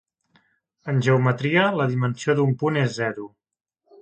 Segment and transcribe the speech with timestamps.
[0.93, 3.29] En geometria, la dimensió d'un punt és zero.